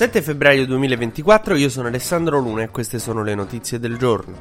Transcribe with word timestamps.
7 0.00 0.22
febbraio 0.22 0.64
2024, 0.64 1.56
io 1.56 1.68
sono 1.68 1.88
Alessandro 1.88 2.38
Luna 2.38 2.62
e 2.62 2.70
queste 2.70 2.98
sono 2.98 3.22
le 3.22 3.34
notizie 3.34 3.78
del 3.78 3.98
giorno. 3.98 4.34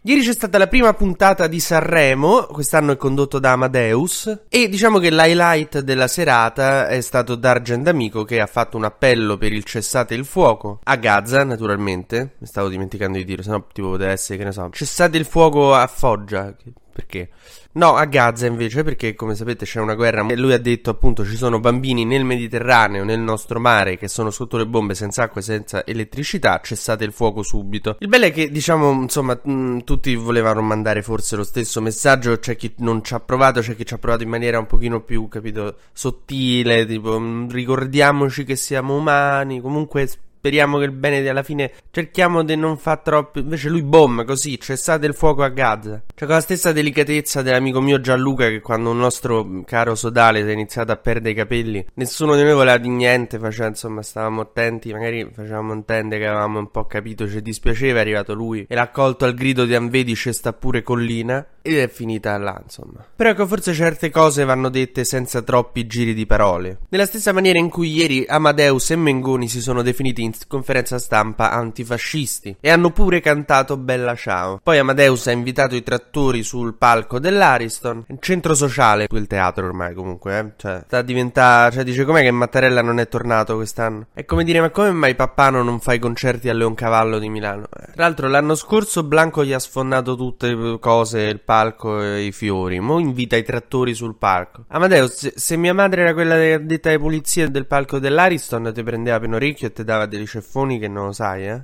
Ieri 0.00 0.22
c'è 0.22 0.32
stata 0.32 0.56
la 0.56 0.68
prima 0.68 0.94
puntata 0.94 1.46
di 1.46 1.60
Sanremo, 1.60 2.44
quest'anno 2.44 2.92
è 2.92 2.96
condotto 2.96 3.38
da 3.38 3.52
Amadeus 3.52 4.44
e 4.48 4.70
diciamo 4.70 4.98
che 5.00 5.10
l'highlight 5.10 5.80
della 5.80 6.08
serata 6.08 6.88
è 6.88 7.02
stato 7.02 7.34
Dargen 7.34 7.82
D'Amico 7.82 8.24
che 8.24 8.40
ha 8.40 8.46
fatto 8.46 8.78
un 8.78 8.84
appello 8.84 9.36
per 9.36 9.52
il 9.52 9.62
cessate 9.62 10.14
il 10.14 10.24
fuoco 10.24 10.80
a 10.84 10.96
Gaza, 10.96 11.44
naturalmente, 11.44 12.36
mi 12.38 12.46
stavo 12.46 12.70
dimenticando 12.70 13.18
di 13.18 13.26
dire, 13.26 13.42
sennò 13.42 13.66
tipo 13.70 13.90
poteva 13.90 14.12
essere 14.12 14.38
che 14.38 14.44
ne 14.44 14.52
so, 14.52 14.70
cessate 14.70 15.18
il 15.18 15.26
fuoco 15.26 15.74
a 15.74 15.86
Foggia, 15.86 16.56
perché? 16.92 17.30
No, 17.72 17.94
a 17.94 18.04
Gaza 18.04 18.46
invece, 18.46 18.82
perché 18.82 19.14
come 19.14 19.34
sapete 19.34 19.64
c'è 19.64 19.80
una 19.80 19.94
guerra 19.94 20.26
e 20.26 20.36
lui 20.36 20.52
ha 20.52 20.58
detto 20.58 20.90
appunto 20.90 21.24
ci 21.24 21.36
sono 21.36 21.58
bambini 21.58 22.04
nel 22.04 22.24
Mediterraneo, 22.24 23.02
nel 23.02 23.20
nostro 23.20 23.58
mare, 23.58 23.96
che 23.96 24.08
sono 24.08 24.30
sotto 24.30 24.58
le 24.58 24.66
bombe 24.66 24.94
senza 24.94 25.22
acqua 25.22 25.40
e 25.40 25.44
senza 25.44 25.86
elettricità, 25.86 26.60
cessate 26.62 27.04
il 27.04 27.12
fuoco 27.12 27.42
subito. 27.42 27.96
Il 28.00 28.08
bello 28.08 28.26
è 28.26 28.32
che 28.32 28.50
diciamo, 28.50 28.90
insomma, 28.92 29.40
mh, 29.42 29.84
tutti 29.84 30.14
volevano 30.14 30.60
mandare 30.60 31.02
forse 31.02 31.36
lo 31.36 31.44
stesso 31.44 31.80
messaggio, 31.80 32.38
c'è 32.38 32.56
chi 32.56 32.74
non 32.78 33.02
ci 33.02 33.14
ha 33.14 33.20
provato, 33.20 33.60
c'è 33.60 33.74
chi 33.74 33.86
ci 33.86 33.94
ha 33.94 33.98
provato 33.98 34.22
in 34.22 34.28
maniera 34.28 34.58
un 34.58 34.66
pochino 34.66 35.00
più, 35.00 35.28
capito, 35.28 35.76
sottile, 35.92 36.84
tipo 36.84 37.18
mh, 37.18 37.50
ricordiamoci 37.50 38.44
che 38.44 38.56
siamo 38.56 38.96
umani, 38.96 39.60
comunque 39.60 40.08
speriamo 40.42 40.78
che 40.78 40.84
il 40.86 40.90
bene 40.90 41.28
alla 41.28 41.44
fine 41.44 41.70
cerchiamo 41.92 42.42
di 42.42 42.56
non 42.56 42.76
far 42.76 42.98
troppo. 42.98 43.38
Invece 43.38 43.68
lui 43.68 43.84
bomba 43.84 44.24
così, 44.24 44.58
cessate 44.58 45.06
il 45.06 45.14
fuoco 45.14 45.44
a 45.44 45.48
Gaza. 45.48 46.02
Cioè, 46.12 46.26
con 46.26 46.34
la 46.34 46.40
stessa 46.40 46.72
delicatezza 46.72 47.42
dell'amico 47.42 47.80
mio 47.80 48.00
Gianluca, 48.00 48.48
che 48.48 48.60
quando 48.60 48.90
un 48.90 48.98
nostro 48.98 49.62
caro 49.64 49.94
sodale 49.94 50.42
si 50.42 50.48
è 50.48 50.52
iniziato 50.52 50.90
a 50.90 50.96
perdere 50.96 51.30
i 51.30 51.34
capelli, 51.34 51.86
nessuno 51.94 52.34
di 52.34 52.42
noi 52.42 52.54
voleva 52.54 52.76
di 52.78 52.88
niente. 52.88 53.38
Faceva, 53.38 53.68
insomma, 53.68 54.02
stavamo 54.02 54.40
attenti, 54.40 54.92
magari 54.92 55.30
facevamo 55.32 55.72
intendere 55.74 56.22
che 56.22 56.26
avevamo 56.26 56.58
un 56.58 56.72
po' 56.72 56.86
capito, 56.86 57.28
ci 57.28 57.40
dispiaceva. 57.40 57.98
È 57.98 58.00
arrivato 58.00 58.34
lui 58.34 58.66
e 58.68 58.74
l'ha 58.74 58.82
accolto 58.82 59.24
al 59.24 59.34
grido 59.34 59.64
di 59.64 59.76
Anvedi, 59.76 60.14
c'è 60.14 60.32
sta 60.32 60.52
pure 60.52 60.82
collina. 60.82 61.46
Ed 61.64 61.78
è 61.78 61.88
finita 61.88 62.36
là, 62.38 62.60
insomma. 62.60 63.06
Però 63.14 63.30
ecco, 63.30 63.46
forse 63.46 63.72
certe 63.72 64.10
cose 64.10 64.42
vanno 64.44 64.68
dette 64.68 65.04
senza 65.04 65.42
troppi 65.42 65.86
giri 65.86 66.12
di 66.12 66.26
parole. 66.26 66.78
Nella 66.88 67.06
stessa 67.06 67.32
maniera 67.32 67.60
in 67.60 67.68
cui 67.68 67.92
ieri 67.92 68.24
Amadeus 68.26 68.90
e 68.90 68.96
Mengoni 68.96 69.46
si 69.46 69.60
sono 69.60 69.82
definiti 69.82 70.22
in 70.22 70.31
conferenza 70.46 70.98
stampa 70.98 71.50
antifascisti 71.50 72.56
e 72.60 72.70
hanno 72.70 72.90
pure 72.90 73.20
cantato 73.20 73.76
Bella 73.76 74.14
Ciao. 74.14 74.60
Poi 74.62 74.78
Amadeus 74.78 75.26
ha 75.26 75.32
invitato 75.32 75.74
i 75.74 75.82
trattori 75.82 76.42
sul 76.42 76.74
palco 76.74 77.18
dell'Ariston, 77.18 78.06
centro 78.20 78.54
sociale, 78.54 79.06
quel 79.06 79.26
teatro 79.26 79.66
ormai 79.66 79.94
comunque, 79.94 80.38
eh? 80.38 80.52
cioè 80.56 80.82
sta 80.86 80.98
a 80.98 81.02
diventare, 81.02 81.72
cioè 81.72 81.84
dice 81.84 82.04
com'è 82.04 82.22
che 82.22 82.30
Mattarella 82.30 82.82
non 82.82 82.98
è 82.98 83.08
tornato 83.08 83.56
quest'anno? 83.56 84.06
È 84.12 84.24
come 84.24 84.44
dire 84.44 84.60
ma 84.60 84.70
come 84.70 84.90
mai 84.92 85.14
Pappano 85.14 85.62
non 85.62 85.80
fa 85.80 85.92
i 85.92 85.98
concerti 85.98 86.48
a 86.48 86.54
Leoncavallo 86.54 87.18
di 87.18 87.28
Milano? 87.28 87.64
Eh. 87.64 87.92
Tra 87.92 88.04
l'altro 88.04 88.28
l'anno 88.28 88.54
scorso 88.54 89.02
Blanco 89.02 89.44
gli 89.44 89.52
ha 89.52 89.58
sfondato 89.58 90.16
tutte 90.16 90.54
le 90.54 90.78
cose, 90.78 91.20
il 91.22 91.40
palco 91.40 92.00
e 92.02 92.22
i 92.22 92.32
fiori, 92.32 92.80
mo 92.80 92.98
invita 92.98 93.36
i 93.36 93.42
trattori 93.42 93.94
sul 93.94 94.16
palco. 94.16 94.64
Amadeus, 94.68 95.34
se, 95.34 95.56
mia 95.56 95.74
madre 95.74 96.02
era 96.02 96.12
quella 96.12 96.36
detta 96.58 96.90
ai 96.90 96.98
pulizie 96.98 97.50
del 97.50 97.66
palco 97.66 97.98
dell'Ariston 97.98 98.72
ti 98.74 98.82
prendeva 98.82 99.18
per 99.18 99.28
un 99.28 99.34
orecchio 99.34 99.68
e 99.68 99.72
ti 99.72 99.84
dava 99.84 100.06
dei 100.22 100.26
ceffoni 100.26 100.78
che 100.78 100.88
non 100.88 101.06
lo 101.06 101.12
sai, 101.12 101.46
eh? 101.48 101.60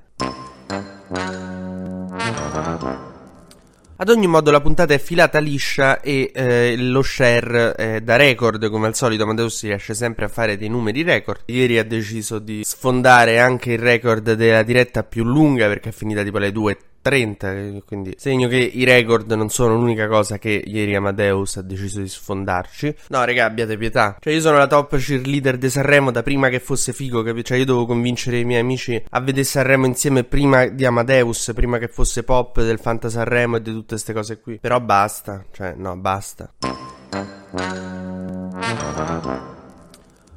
Ad 4.01 4.11
ogni 4.11 4.29
modo 4.29 4.53
la 4.53 4.61
puntata 4.61 4.95
è 4.95 4.99
filata 4.99 5.41
liscia 5.41 6.01
e 6.01 6.31
eh, 6.33 6.77
lo 6.77 7.03
share 7.03 7.73
è 7.73 8.01
da 8.01 8.15
record, 8.15 8.71
come 8.71 8.87
al 8.87 8.95
solito 8.95 9.25
Amadeus 9.25 9.63
riesce 9.63 9.95
sempre 9.95 10.27
a 10.27 10.29
fare 10.29 10.57
dei 10.57 10.69
numeri 10.69 11.03
record. 11.03 11.43
Ieri 11.47 11.79
ha 11.79 11.85
deciso 11.85 12.39
di 12.39 12.63
sfondare 12.63 13.41
anche 13.41 13.73
il 13.73 13.79
record 13.79 14.35
della 14.35 14.63
diretta 14.63 15.03
più 15.03 15.25
lunga 15.25 15.67
perché 15.67 15.89
è 15.89 15.93
finita 15.93 16.23
tipo 16.23 16.37
alle 16.37 16.53
2 16.53 16.79
30, 17.09 17.81
quindi 17.87 18.15
segno 18.19 18.49
che 18.49 18.57
i 18.59 18.85
record 18.85 19.33
non 19.33 19.49
sono 19.49 19.75
l'unica 19.75 20.07
cosa 20.09 20.37
che 20.37 20.63
ieri 20.65 20.95
Amadeus 20.95 21.57
ha 21.57 21.63
deciso 21.63 22.01
di 22.01 22.09
sfondarci. 22.09 22.95
No, 23.09 23.25
raga, 23.25 23.47
abbiate 23.47 23.79
pietà. 23.79 24.17
Cioè, 24.21 24.35
io 24.35 24.41
sono 24.41 24.59
la 24.59 24.67
top 24.67 24.99
cheerleader 24.99 25.57
di 25.57 25.71
Sanremo 25.71 26.11
da 26.11 26.23
prima 26.23 26.51
che 26.51 26.61
fosse 26.61 26.93
figo, 26.93 27.23
capito? 27.23 27.47
Cioè, 27.49 27.59
io 27.59 27.65
dovevo 27.65 27.87
convincere 27.87 28.39
i 28.39 28.45
miei 28.45 28.61
amici 28.61 29.03
a 29.09 29.21
vedere 29.21 29.45
Sanremo 29.45 29.87
insieme 29.87 30.25
prima 30.25 30.67
di 30.67 30.85
Amadeus, 30.85 31.53
prima 31.55 31.79
che 31.79 31.89
fosse 31.89 32.25
pop 32.25 32.61
del 32.63 32.79
Fanta 32.79 33.09
Sanremo 33.09 33.57
e 33.57 33.63
di 33.63 33.73
tutte 33.73 33.95
queste 33.95 34.13
cose 34.13 34.39
qui. 34.41 34.59
Però 34.61 34.79
basta, 34.79 35.45
cioè, 35.51 35.73
no, 35.77 35.97
basta. 35.97 36.53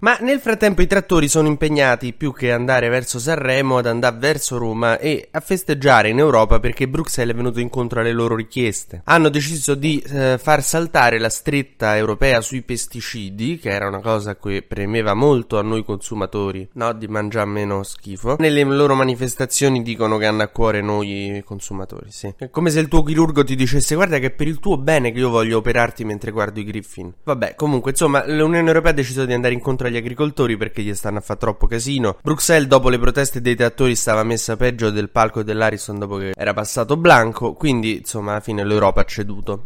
Ma 0.01 0.17
nel 0.21 0.39
frattempo 0.39 0.81
i 0.81 0.87
trattori 0.87 1.27
sono 1.27 1.47
impegnati 1.47 2.13
più 2.13 2.33
che 2.33 2.51
andare 2.51 2.89
verso 2.89 3.19
Sanremo 3.19 3.77
ad 3.77 3.85
andare 3.85 4.17
verso 4.17 4.57
Roma 4.57 4.97
e 4.97 5.27
a 5.29 5.39
festeggiare 5.41 6.09
in 6.09 6.17
Europa 6.17 6.59
perché 6.59 6.87
Bruxelles 6.87 7.35
è 7.35 7.37
venuto 7.37 7.59
incontro 7.59 7.99
alle 7.99 8.11
loro 8.11 8.35
richieste. 8.35 9.01
Hanno 9.05 9.29
deciso 9.29 9.75
di 9.75 10.03
eh, 10.07 10.39
far 10.41 10.63
saltare 10.63 11.19
la 11.19 11.29
stretta 11.29 11.95
europea 11.95 12.41
sui 12.41 12.63
pesticidi, 12.63 13.59
che 13.59 13.69
era 13.69 13.87
una 13.87 13.99
cosa 13.99 14.35
che 14.35 14.63
premeva 14.63 15.13
molto 15.13 15.59
a 15.59 15.61
noi 15.61 15.85
consumatori, 15.85 16.67
no, 16.73 16.93
di 16.93 17.07
mangiare 17.07 17.45
meno 17.45 17.83
schifo. 17.83 18.37
Nelle 18.39 18.63
loro 18.63 18.95
manifestazioni 18.95 19.83
dicono 19.83 20.17
che 20.17 20.25
hanno 20.25 20.41
a 20.41 20.47
cuore 20.47 20.81
noi 20.81 21.43
consumatori, 21.45 22.09
sì. 22.09 22.33
È 22.35 22.49
come 22.49 22.71
se 22.71 22.79
il 22.79 22.87
tuo 22.87 23.03
chirurgo 23.03 23.43
ti 23.43 23.55
dicesse 23.55 23.93
guarda 23.93 24.17
che 24.17 24.27
è 24.27 24.31
per 24.31 24.47
il 24.47 24.59
tuo 24.59 24.77
bene 24.77 25.11
che 25.11 25.19
io 25.19 25.29
voglio 25.29 25.57
operarti 25.57 26.03
mentre 26.05 26.31
guardo 26.31 26.59
i 26.59 26.63
Griffin. 26.63 27.13
Vabbè, 27.23 27.53
comunque, 27.53 27.91
insomma, 27.91 28.25
l'Unione 28.25 28.67
Europea 28.67 28.89
ha 28.89 28.95
deciso 28.95 29.25
di 29.25 29.33
andare 29.33 29.53
incontro 29.53 29.89
agli 29.90 29.90
agricoltori 29.97 30.57
perché 30.57 30.81
gli 30.81 30.93
stanno 30.93 31.19
a 31.19 31.21
fare 31.21 31.39
troppo 31.39 31.67
casino. 31.67 32.17
Bruxelles 32.21 32.67
dopo 32.67 32.89
le 32.89 32.99
proteste 32.99 33.41
dei 33.41 33.55
trattori 33.55 33.95
stava 33.95 34.23
messa 34.23 34.55
peggio 34.55 34.89
del 34.89 35.09
palco 35.09 35.43
dell'Ariston 35.43 35.99
dopo 35.99 36.17
che 36.17 36.33
era 36.35 36.53
passato 36.53 36.97
Blanco, 36.97 37.53
quindi 37.53 37.97
insomma 37.97 38.31
alla 38.31 38.39
fine 38.39 38.63
l'Europa 38.63 39.01
ha 39.01 39.05
ceduto. 39.05 39.63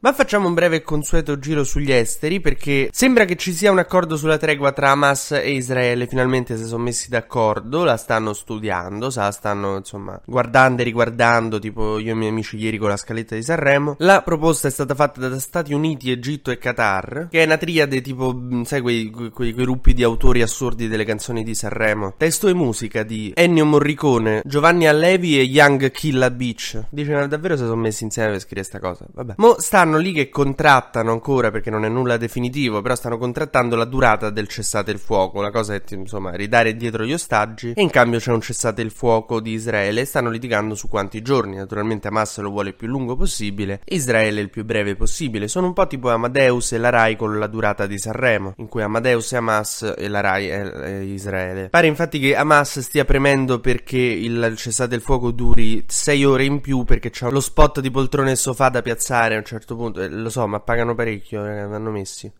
Ma 0.00 0.12
facciamo 0.12 0.46
un 0.46 0.54
breve 0.54 0.76
e 0.76 0.82
consueto 0.82 1.38
giro 1.38 1.64
sugli 1.64 1.90
esteri 1.90 2.40
perché 2.40 2.88
sembra 2.92 3.24
che 3.24 3.34
ci 3.34 3.52
sia 3.52 3.72
un 3.72 3.78
accordo 3.78 4.16
sulla 4.16 4.38
tregua 4.38 4.70
tra 4.72 4.90
Hamas 4.90 5.32
e 5.32 5.50
Israele. 5.50 6.06
Finalmente 6.06 6.56
si 6.56 6.64
sono 6.66 6.84
messi 6.84 7.08
d'accordo, 7.08 7.82
la 7.82 7.96
stanno 7.96 8.32
studiando, 8.32 9.10
la 9.12 9.30
stanno 9.32 9.76
insomma 9.76 10.20
guardando 10.24 10.82
e 10.82 10.84
riguardando, 10.84 11.58
tipo 11.58 11.98
io 11.98 12.10
e 12.10 12.12
i 12.12 12.16
miei 12.16 12.30
amici 12.30 12.56
ieri 12.56 12.78
con 12.78 12.90
la 12.90 12.96
scaletta 12.96 13.34
di 13.34 13.42
Sanremo. 13.42 13.96
La 13.98 14.22
proposta 14.22 14.68
è 14.68 14.70
stata 14.70 14.94
fatta 14.94 15.28
da 15.28 15.38
Stati 15.38 15.72
Uniti, 15.72 16.12
Egitto 16.12 16.50
e 16.50 16.58
Qatar, 16.58 17.28
che 17.30 17.42
è 17.42 17.44
una 17.44 17.56
triade 17.56 18.00
tipo, 18.00 18.40
sai, 18.64 18.80
quei, 18.80 19.10
quei, 19.10 19.52
gruppi 19.52 19.94
di 19.94 20.04
autori 20.04 20.42
assurdi 20.42 20.86
delle 20.86 21.04
canzoni 21.04 21.42
di 21.42 21.54
Sanremo. 21.54 22.14
Testo 22.16 22.46
e 22.46 22.54
musica 22.54 23.02
di 23.02 23.32
Ennio 23.34 23.64
Morricone, 23.64 24.42
Giovanni 24.44 24.86
Allevi 24.86 25.38
e 25.38 25.42
Young 25.42 25.90
Killa 25.90 26.30
Beach. 26.30 26.84
Dice, 26.90 27.26
davvero 27.26 27.56
si 27.56 27.64
sono 27.64 27.76
messi 27.76 28.04
insieme 28.04 28.30
per 28.30 28.40
scrivere 28.40 28.68
questa 28.68 28.78
cosa? 28.78 29.06
Vabbè. 29.12 29.34
Mo 29.38 29.56
stanno 29.58 29.87
stanno 29.88 30.02
lì 30.02 30.12
che 30.12 30.28
contrattano 30.28 31.12
ancora, 31.12 31.50
perché 31.50 31.70
non 31.70 31.82
è 31.86 31.88
nulla 31.88 32.18
definitivo, 32.18 32.82
però 32.82 32.94
stanno 32.94 33.16
contrattando 33.16 33.74
la 33.74 33.86
durata 33.86 34.28
del 34.28 34.46
cessate 34.46 34.90
il 34.90 34.98
fuoco. 34.98 35.40
La 35.40 35.50
cosa 35.50 35.74
è, 35.74 35.82
insomma, 35.90 36.34
ridare 36.34 36.76
dietro 36.76 37.06
gli 37.06 37.14
ostaggi 37.14 37.72
e 37.74 37.80
in 37.80 37.88
cambio 37.88 38.18
c'è 38.18 38.32
un 38.32 38.42
cessate 38.42 38.82
il 38.82 38.90
fuoco 38.90 39.40
di 39.40 39.52
Israele. 39.52 40.04
Stanno 40.04 40.28
litigando 40.28 40.74
su 40.74 40.88
quanti 40.88 41.22
giorni. 41.22 41.56
Naturalmente 41.56 42.08
Hamas 42.08 42.38
lo 42.40 42.50
vuole 42.50 42.70
il 42.70 42.74
più 42.74 42.86
lungo 42.86 43.16
possibile 43.16 43.80
e 43.82 43.94
Israele 43.94 44.42
il 44.42 44.50
più 44.50 44.66
breve 44.66 44.94
possibile. 44.94 45.48
Sono 45.48 45.68
un 45.68 45.72
po' 45.72 45.86
tipo 45.86 46.10
Amadeus 46.10 46.72
e 46.72 46.78
la 46.78 46.90
Rai 46.90 47.16
con 47.16 47.38
la 47.38 47.46
durata 47.46 47.86
di 47.86 47.98
Sanremo, 47.98 48.52
in 48.58 48.68
cui 48.68 48.82
Amadeus 48.82 49.32
è 49.32 49.36
Hamas 49.36 49.94
e 49.96 50.06
la 50.08 50.20
Rai 50.20 50.48
è, 50.48 50.60
è 50.60 50.98
Israele. 50.98 51.70
Pare 51.70 51.86
infatti 51.86 52.18
che 52.18 52.36
Hamas 52.36 52.80
stia 52.80 53.06
premendo 53.06 53.58
perché 53.60 53.96
il 53.96 54.52
cessate 54.56 54.94
il 54.94 55.00
fuoco 55.00 55.30
duri 55.30 55.82
6 55.86 56.24
ore 56.26 56.44
in 56.44 56.60
più 56.60 56.84
perché 56.84 57.08
c'è 57.08 57.30
lo 57.30 57.40
spot 57.40 57.80
di 57.80 57.90
poltrone 57.90 58.32
e 58.32 58.36
sofà 58.36 58.68
da 58.68 58.82
piazzare 58.82 59.34
a 59.34 59.38
un 59.38 59.44
certo 59.44 59.68
punto. 59.68 59.77
Eh, 59.86 60.08
lo 60.08 60.28
so, 60.28 60.46
ma 60.46 60.58
pagano 60.60 60.94
parecchio, 60.94 61.46
eh, 61.46 61.66
vanno 61.66 61.90
messi. 61.90 62.30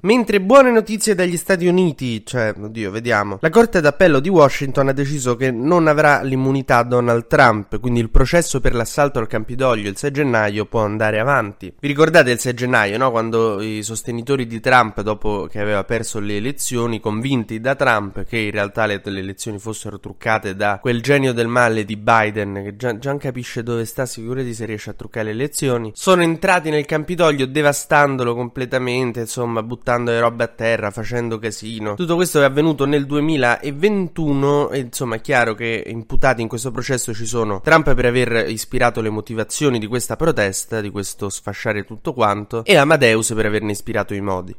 Mentre 0.00 0.40
buone 0.40 0.70
notizie 0.70 1.14
dagli 1.14 1.36
Stati 1.36 1.66
Uniti, 1.66 2.24
cioè, 2.24 2.54
oddio, 2.56 2.90
vediamo. 2.90 3.38
La 3.40 3.50
Corte 3.50 3.80
d'Appello 3.80 4.20
di 4.20 4.28
Washington 4.28 4.88
ha 4.88 4.92
deciso 4.92 5.36
che 5.36 5.50
non 5.50 5.88
avrà 5.88 6.22
l'immunità 6.22 6.82
Donald 6.82 7.26
Trump, 7.26 7.80
quindi 7.80 8.00
il 8.00 8.10
processo 8.10 8.60
per 8.60 8.74
l'assalto 8.74 9.18
al 9.18 9.26
Campidoglio 9.26 9.88
il 9.88 9.96
6 9.96 10.10
gennaio 10.10 10.66
può 10.66 10.84
andare 10.84 11.18
avanti. 11.18 11.72
Vi 11.78 11.88
ricordate 11.88 12.30
il 12.30 12.38
6 12.38 12.54
gennaio, 12.54 12.98
no? 12.98 13.10
Quando 13.10 13.60
i 13.60 13.82
sostenitori 13.82 14.46
di 14.46 14.60
Trump, 14.60 15.00
dopo 15.00 15.48
che 15.50 15.60
aveva 15.60 15.82
perso 15.84 16.20
le 16.20 16.36
elezioni, 16.36 17.00
convinti 17.00 17.58
da 17.58 17.74
Trump 17.74 18.24
che 18.24 18.38
in 18.38 18.50
realtà 18.50 18.86
le, 18.86 19.00
le 19.02 19.18
elezioni 19.18 19.58
fossero 19.58 19.98
truccate 19.98 20.54
da 20.54 20.78
quel 20.80 21.02
genio 21.02 21.32
del 21.32 21.48
male 21.48 21.84
di 21.84 21.96
Biden, 21.96 22.62
che 22.62 22.76
già, 22.76 22.96
già 22.98 23.16
capisce 23.16 23.62
dove 23.62 23.84
sta, 23.84 24.06
sicurati 24.06 24.54
se 24.54 24.66
riesce 24.66 24.90
a 24.90 24.94
truccare 24.94 25.26
le 25.26 25.32
elezioni, 25.32 25.90
sono 25.94 26.22
entrati 26.22 26.70
nel 26.70 26.84
Campidoglio 26.84 27.46
devastandolo 27.46 28.34
completamente, 28.34 29.20
insomma, 29.20 29.62
buttando 29.62 29.84
buttando 29.86 30.10
le 30.10 30.18
robe 30.18 30.42
a 30.42 30.48
terra, 30.48 30.90
facendo 30.90 31.38
casino. 31.38 31.94
Tutto 31.94 32.16
questo 32.16 32.40
è 32.40 32.44
avvenuto 32.44 32.86
nel 32.86 33.06
2021 33.06 34.70
e 34.70 34.80
insomma 34.80 35.14
è 35.14 35.20
chiaro 35.20 35.54
che 35.54 35.84
imputati 35.86 36.42
in 36.42 36.48
questo 36.48 36.72
processo 36.72 37.14
ci 37.14 37.24
sono 37.24 37.60
Trump 37.60 37.94
per 37.94 38.06
aver 38.06 38.50
ispirato 38.50 39.00
le 39.00 39.10
motivazioni 39.10 39.78
di 39.78 39.86
questa 39.86 40.16
protesta, 40.16 40.80
di 40.80 40.90
questo 40.90 41.28
sfasciare 41.28 41.84
tutto 41.84 42.12
quanto, 42.12 42.64
e 42.64 42.76
Amadeus 42.76 43.32
per 43.32 43.46
averne 43.46 43.70
ispirato 43.70 44.12
i 44.12 44.20
modi. 44.20 44.56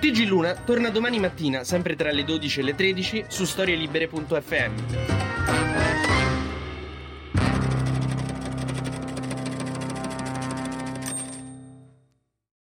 TG 0.00 0.26
Luna 0.26 0.54
torna 0.66 0.90
domani 0.90 1.18
mattina, 1.18 1.64
sempre 1.64 1.96
tra 1.96 2.12
le 2.12 2.24
12 2.24 2.60
e 2.60 2.62
le 2.62 2.74
13, 2.74 3.24
su 3.28 3.46
storielibere.fm. 3.46 6.01